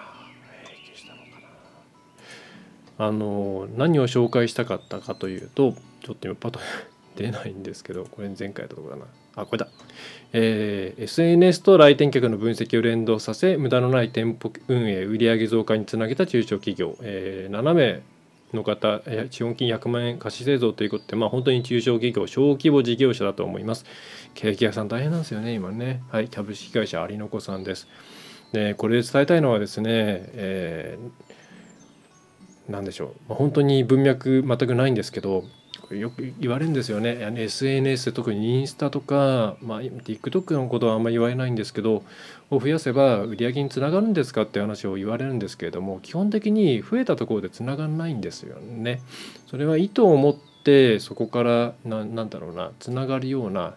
[3.06, 6.60] あの何を紹介したかったかというとちょっと今パッと
[7.16, 9.10] 出ないんですけどこれ前回やったところだな
[9.42, 9.68] あこれだ、
[10.32, 18.02] えー、SNS と来店客の分析を連動させ無駄のない店舗運営売上増加につなげた中小企業、えー、7名
[18.52, 23.84] の方資本金100万円貸し製造ということで、まあ、本当に中小企業小規模事業者だと思います。
[24.34, 26.02] ケーキ屋さん大変なんですよね今ね。
[26.10, 27.88] はい株式会社有の子さんです。
[28.52, 31.38] でこれで伝えたいのはですね、えー
[32.68, 35.44] 何でしょう、まあ、本当に文脈全くないんですけど
[35.94, 42.02] よく言われるんですよね SNS 特にインスタとか、まあ、TikTok のことはあんまり言われないんですけど
[42.50, 49.00] を増やせば売り上げにつながるんですかって話を言われるんですけれども基本的に増えたところでつながらないんですよね。
[49.46, 53.74] それは意図を持ってそこからなんだろうなつながるような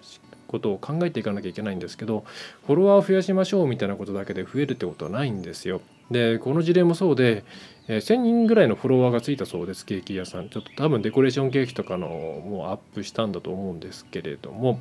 [0.47, 2.25] ことを考えていかなきゃいけないんですけど
[2.67, 5.81] フォロワーを増やしましょうみたいなことだけで増えるってことはないんですよ。
[6.11, 7.43] でこの事例もそうで
[7.87, 10.49] えー、1000人ぐらいのフォロワーがついたそうですケーキ屋さん。
[10.49, 14.79] ちょっと多分デコレーションケーキとかのもうアップしたんだと思うんですけれども。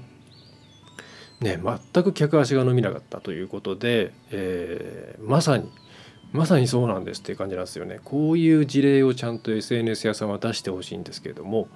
[1.40, 1.58] ね
[1.92, 5.70] 全く客足が伸びなかったということで、えー、まさに
[6.32, 7.98] まさにそうなんですっていう感じなんですよね。
[8.04, 11.66] こういう事例をちゃんと SNS 屋さんは出してほしいんですけれども、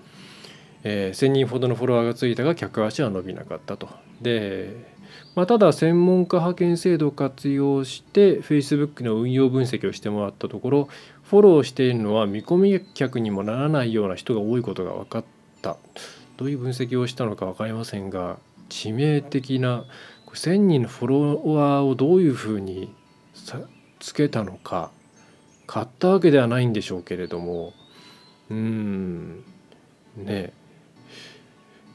[0.85, 3.89] えー、1000人ほどのフォロワーがついたが客足は伸びなかったと。
[4.21, 4.94] で
[5.35, 10.89] まあ、ただ専門家派遣制度を活用して Facebook の運用分析をしてもらったところ
[11.25, 15.25] フォローしているのは見込み客にもならないような人が多いことが分かっ
[15.63, 15.77] た。
[16.37, 19.85] どういう分析をしたのか分かりませんが致命的な
[20.27, 22.93] 1,000人のフォロワーをどういうふうに
[24.01, 24.91] つけたのか
[25.67, 27.73] 買ったわけではないんでしょうけれども。
[28.51, 29.45] うん。
[30.17, 30.25] ね。
[30.27, 30.53] え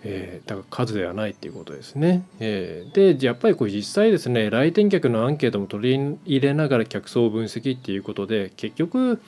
[0.04, 2.24] えー、だから数ではないっていうことですね。
[2.40, 9.22] えー、でやっぱりこう実際ですね来店客のアンケートも取り入れながら客層分析っていうことで結局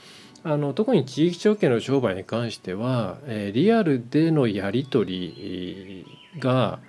[0.44, 6.80] あの特に地域証券の商売に関しては、えー、リアルでのやり取りが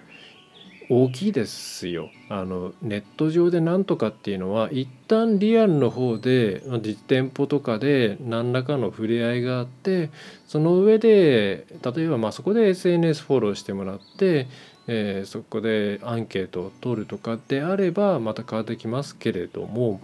[0.89, 2.11] 大きいですよ。
[2.29, 10.11] あのネット上でなんとかっていうのは一旦リアルの方で実店舗とかで何らかの触れ合いがあって
[10.47, 14.49] その上で例えばまあそこで SNS フォローしてもらって、
[14.87, 20.01] えー、そこでアンケートを取るとかであればまた変わってきますけれども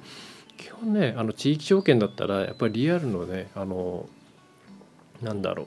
[0.57, 4.09] 基本ねあの地域証券だったらやっぱりリアルのねあの
[5.23, 5.67] なんだろう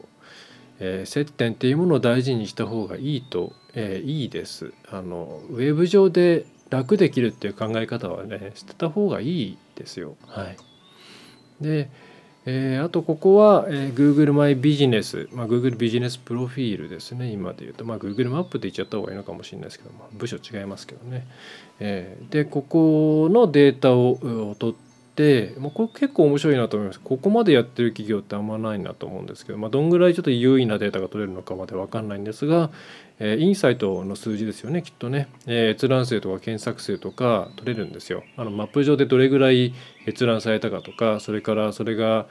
[0.83, 4.73] えー、接点っていうものを大事にした方がいいと、えー、いいです。
[4.89, 10.15] あのウェブ上で楽できるっていう考え方はね捨てた方がいいですよ。
[10.27, 10.57] はい、
[11.61, 11.89] で、
[12.45, 21.27] えー、あとここは、えー、Google マイビジネス、まあ、Google ビジネスプロフィールですね今で言うと、まあ、Google マップって言っちゃった方がいいのかもしれないですけど、まあ、部署違いますけどね。
[21.79, 32.71] えー、でここのデータを取ってでもうこれ結構面白いなと思いますここまでやってる企業ってあんまないなと思うんですけど、まあ、どんぐらいちょっと優位なデータが取れるのかまで分かんないんですが、
[33.23, 38.23] え、インサイトの数字ですよねきっとね、え、閲覧数とか検索数とか取れるんですよ。
[38.35, 39.73] あのマップ上でどれぐらい
[40.07, 42.25] 閲覧されたかとかそれからそれが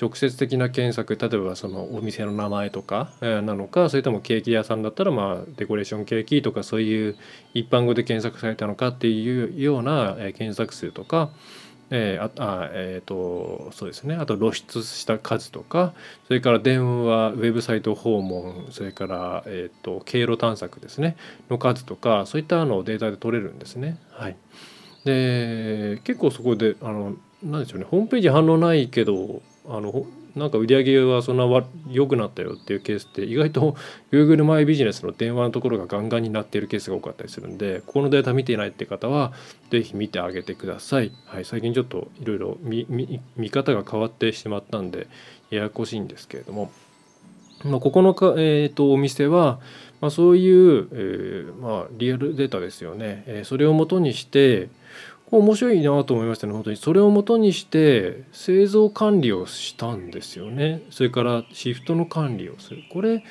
[0.00, 7.16] 直接的な検索例えばそのお店の名前とかなのかそれともケーキ屋さんだったらまあデコレーションケーキとかそういう
[7.54, 11.30] 一般語で検索されたのかっていうような検索数とか
[11.96, 14.16] えー、ああえーと、そうですね。
[14.16, 15.94] あと露出した数とか
[16.26, 21.16] それから電話ウェブサイト訪問それから、えーと、経路探索ですね。
[21.48, 23.96] の数とかそういったのをデータで取れるんですね。
[24.10, 24.36] はい、
[25.04, 27.14] で結構そこであの
[27.44, 27.86] なんでしょうね。
[27.88, 30.04] ホームページ反応ないけどあの
[30.34, 31.44] なんか売り上げはそんな
[31.90, 33.76] 良くなったよっていうケースって意外と
[34.10, 39.32] Google マイビジネスの電話のところがガンガンになっているケースが多かったりするんでここのデータ見ていないって方は
[39.70, 41.12] 是非見てあげてください。
[41.26, 42.58] はい、最近ちょっといろいろ
[43.36, 45.06] 見方が変わってしまったんで
[45.50, 46.72] ややこしいんですけれども、
[47.64, 49.60] まあ、ここのか、えーと、お店は、
[50.00, 54.68] まあ、そういう、えー、まあ、リアルデータですよね、えー、それをもとにして
[55.38, 56.52] 面白いなと思いましたね。
[56.52, 60.82] 本当にそれをもとにして製造管理をしたんですよね。
[60.90, 62.84] それからシフトの管理をする。
[62.92, 63.24] これ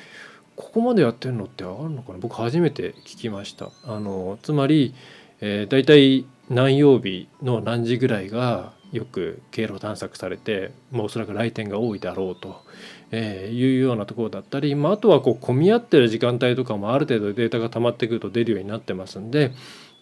[0.56, 2.18] ここまでやってるのってあるのかな？
[2.18, 3.70] 僕初めて聞きました。
[3.84, 4.94] あのつまり、
[5.40, 12.62] えー、大体何曜日の何時ぐらいがよく経路探索されて、まあ、おそらく来店が多いだろうと、
[13.10, 19.50] えー、いうようなところだったり、まあ、あとはこう混み合ってる時間帯とかもある程度データが溜まってくると出るようになってますんで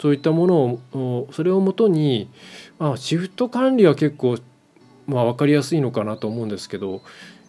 [0.03, 2.29] そういったものをそれをもとに、
[2.81, 4.37] まあ、シフト管理は結構、
[5.07, 7.03] まあ、分かりやすいのかなと思うんですけど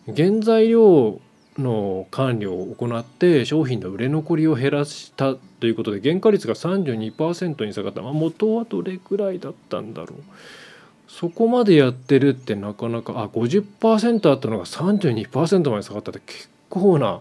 [0.06, 1.20] 原材料
[1.58, 10.22] の管理を行って商品の売れ残りを減らしたということで原価率が32%に下がった、まあ、元はどれくらいだったんだろう。
[11.08, 17.20] そこまでやってるってなかなかあ50%あったのが32%まで下がったって結構な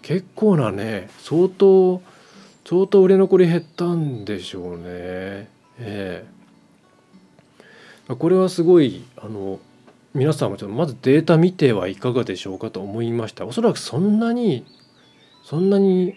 [0.00, 2.00] 結構なね相当
[2.66, 5.48] 相当売れ残り減ったんでしょうね。
[5.78, 6.24] え
[8.08, 8.14] え。
[8.14, 9.60] これはすごいあの
[10.14, 13.46] 皆さんもちょっとまずデータ見てはいかがでしょうかと思いました。
[13.46, 14.64] おそらくそんなに
[15.42, 16.14] そんなに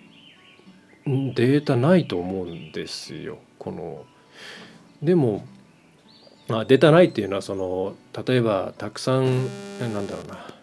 [1.05, 3.39] データないと思うんですよ。
[3.59, 4.05] この
[5.01, 5.45] でも
[6.47, 7.95] まあデータないっていうのはその
[8.25, 9.45] 例えばたくさん
[9.79, 10.56] なんだろうな。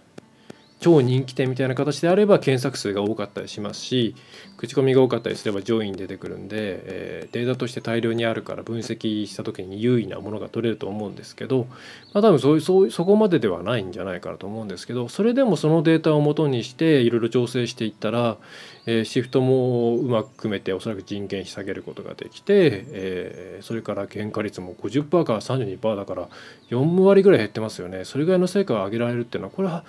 [0.85, 4.15] 超人気店みたいな形であれば検索数が多かったりしますし
[4.59, 11.69] 口コミが多かったりすれば上位に出てくるんで、え、データとして大量にあるから分析した時に優位なものが取れると思うんですけど、
[12.13, 18.37] まあ、多分そうそうそこまでではないんじゃないかなと思うんですけどそれでもそのデータをもとにしていろいろ調整していったら、
[18.85, 26.29] え、シフトもうまく組めておそらく人件費下げることができて、え、それから原価率も50%から32%だから
[26.69, 28.05] 4割ぐらい減ってますよね。
[28.05, 29.85] それぐらいの成果を上げられるっていうのはこれは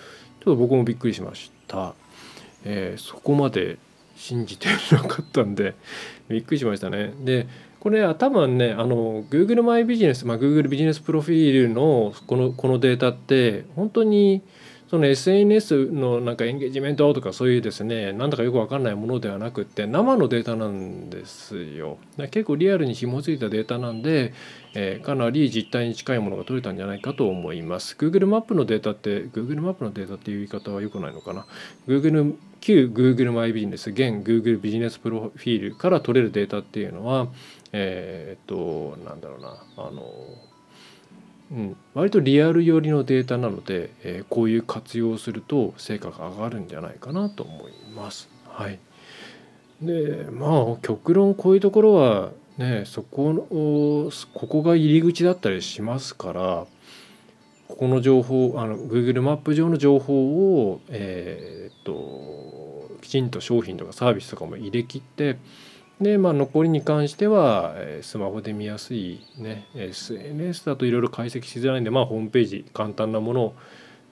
[0.46, 1.96] ちょっと僕もびっくりしました、
[2.64, 3.80] えー、そこまで
[4.16, 5.74] 信じてなかったんで
[6.30, 7.14] びっくりしましたね。
[7.24, 7.48] で
[7.80, 14.44] これは多分ねあの Google マイビジネス、まあ、Google ビジネスプロフィールのこのこのデータって本当に
[14.90, 21.98] その SNS のなんかエンゲージメントとかそういうですねなんだかよく分かんないものではなくって生のデータなんですよ。
[22.18, 24.34] 結構リアルに紐づいたデータなんで、
[24.76, 27.96] えー、かなり実態に近いものが取れたんじゃないかと思います。
[27.98, 31.48] Google マップのデータって Google マップのデータっていう言い方は良くないのかな
[31.88, 37.28] ？Google 旧 Google マイビジネス現 Google ビジネスプロフィールから取れるデータっていうのは
[37.74, 40.04] えー、っとなんだろうなあの
[41.52, 48.30] うん、割とリアル寄りのデータなので、えー、こういう活用をすると成果が上がるんじゃないかなと思います。
[48.48, 48.80] はい、
[49.82, 53.42] でまあ極論こういうところはねそこの
[54.34, 56.68] ここが入り口だったりしますから
[57.68, 65.38] ここの情報あの Google マップ上の情報を、えー、っときちんと商品とかサービスとかも入れ切って
[66.02, 73.54] で、まあ、残りに関しては、えスマホで見やすい、ね、SNS だといろいろ解析しづらいんで、まあ、ホームページ簡単なもの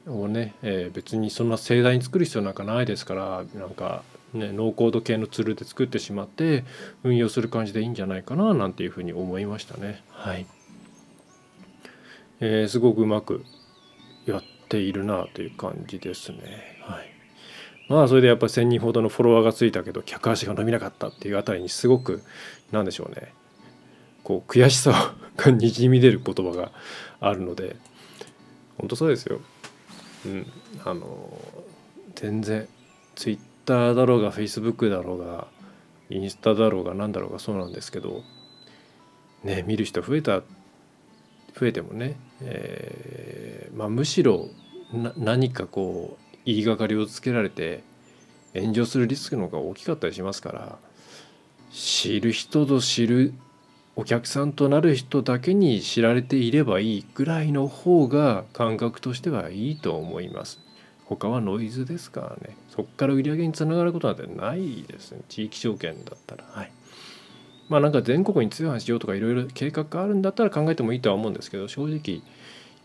[0.08, 4.04] をね、えー、別にそんな盛大に作る必要なんかないですからなんか、
[4.34, 6.66] ね、ノーコード系のツールで作ってしまって
[7.04, 10.04] 運用する感じでいいんじゃないかななんていうふうに思いましたね。
[10.10, 10.46] はい
[12.40, 13.46] えー、すごくうまく
[14.26, 16.40] やっているなという感じですね。
[16.82, 17.13] はい
[17.88, 22.24] まあそれでやっぱり1,000人ほどのフォロワーがついたけど客足が伸びなかったっていうあたりにすごく
[22.72, 23.34] 何でしょうね
[24.24, 26.72] こう悔しさがにじみ出る言葉が
[27.20, 27.76] あるので
[28.78, 29.40] 本当そうですよ。
[30.26, 30.48] うん、
[30.86, 31.38] あの
[32.16, 32.68] 全然
[33.16, 35.48] ツイッターだろうがフェイスブックだろうが
[36.10, 38.24] インスタだろうが何だろうがそうなんですけど
[39.44, 40.42] ね見る人増えた
[41.60, 44.48] 増えてもね、えーまあ、むしろ
[45.18, 47.84] 何かこう言いがかりをつけられて
[48.54, 50.78] 炎上するリスクの方が大きかったりしますから
[51.72, 53.34] 知る人ぞ知る
[53.96, 60.60] お客さんとなる人だけに知られていればいいぐらいの方が感覚としてはいいと思います。
[61.06, 62.58] 他はノイズですからね。
[62.70, 65.22] そこから売り上げにつながることなんてないですね。
[65.30, 66.44] 地域証券だったら。
[66.44, 66.72] はい。
[67.70, 72.22] まあなんか全国に通販しようとかいろいろ計画があるんだったら考えてもいいとは思うんですけど正直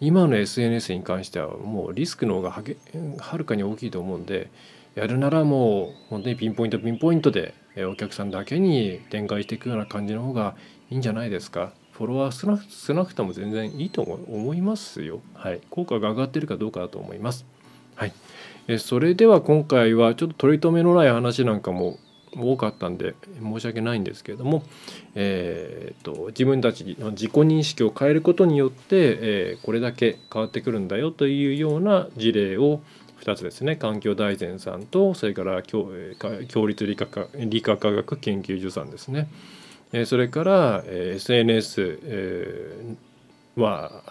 [0.01, 2.76] 今の SNS に関してはもうリスクの方がはげ
[3.18, 4.51] はるかに大きいと思うんで
[4.94, 7.55] やるならもう本当にピンポイントピンポイントで
[7.86, 10.57] お客さんだけに展開していくような感じの方が
[10.90, 11.72] いいんじゃないですか。
[11.92, 15.20] フォロワー少な少なくとも全然いいと思いますよ。
[15.34, 15.61] はい。
[15.70, 17.44] 効果が上がってるかどうかだと思います。
[17.94, 18.12] はい。
[18.68, 21.99] えそれでは今回はちょっと取り留めのない話なんかも
[22.37, 24.62] 多かったんで申し訳ないんですけれども、
[25.14, 32.81] えーと、自分たちの自己認識を変えることによって、えー、これだけ変わってくるんだよというような事例を
[33.22, 35.91] 2つですね環境大全さんとそれから共
[36.66, 39.29] 立理科理科科学研究所さんですね、
[39.93, 42.97] えそれから、え SNS、え
[43.57, 44.03] は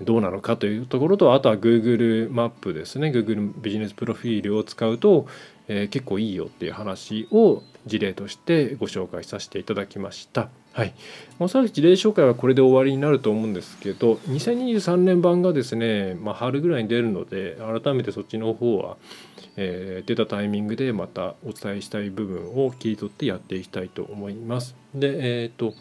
[0.00, 3.08] どうなのかというところとあとは Google マップですね。
[3.08, 5.26] Google ビジネスプロフィールを使うと、
[5.68, 10.48] えー、結構いいよっていう話を事例としてご紹介させていただきました。
[10.72, 10.94] はい、
[11.38, 18.96] おそらく事例紹介はこれで終わりになると思うんですけど2023年版がですね、まあ、春ぐらいに出るので改めてそっちの方は、
[19.56, 24.74] えー、出たタイミングでまたお伝えしたい部分を切り取ってやっていきたいと思います。
[24.94, 25.74] でえっ、ー、と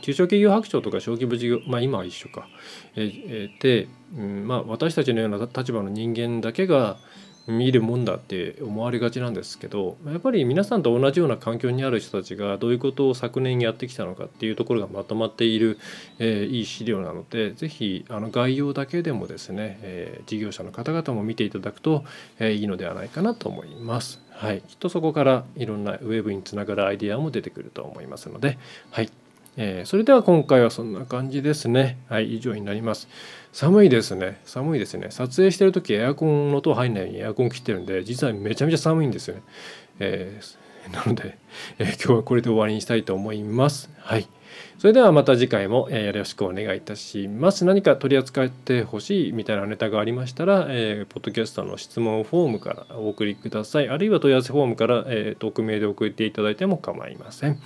[0.00, 2.48] 中小企業白書とか小規模事業まあ今は一緒か。
[2.96, 6.98] で、うんまあ、私たちのような立場の人間だけが
[7.46, 15.78] 見るもんだって思われがちなんですけどやっぱり皆さんと同じような環境にある人たちがどういうことを昨年やってきたのかっていうところがまとまっている、
[16.18, 22.04] えー、いい資料なので是非あの概要だけでもですね、えー、事業者の方々も見ていただくと、
[22.38, 24.20] えー、いいのではないかなと思います。
[24.30, 28.58] はい、きっとそこからいろんなウェブにつながるアイデアも出てくると思いますので、
[28.90, 29.10] はい、
[29.56, 31.98] えー、それでは今回はそんな感じですね。
[32.08, 33.08] はい、以上になります。
[33.52, 34.40] 寒いですね。
[34.44, 35.08] 寒いですね。
[35.10, 39.42] 撮影してる時エアコンの音入んないようにエアコン切ってるんで、実はめちゃめちゃ寒いんですよね。
[39.98, 41.36] えー、 なので、
[41.78, 43.90] えー、今日はこれで終わりにしたいと思います。
[43.98, 44.26] はい。
[44.78, 47.64] それではまた次回も、えよろしくお願いいたします。
[47.64, 53.88] 何か取り扱ってほしいみたいなネタがありましたら、えー、ポッドキャストの質問フォームからお送りください。
[53.88, 57.60] あるいは問い合わせフォームから、えー、匿名で送っていただいても構いません。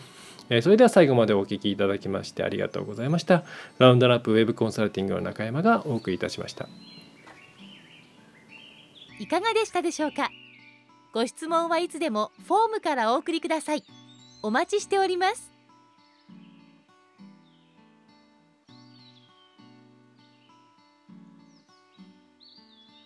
[0.48, 3.42] えそれでは最後までお聴きいただきましてありがとうございました。
[3.78, 6.68] ラウンドラップウェブコンサルティングの中山がお送りいたしました。
[9.18, 10.30] いかがでしたでしょうか？
[11.12, 13.82] ご質問はいつでもフォームからお送りください。
[14.42, 15.55] お待ちしております。